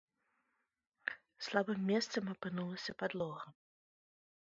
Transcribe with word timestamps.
Слабым 1.47 1.79
месцам 1.91 2.31
апынулася 2.35 2.91
падлога. 3.03 3.47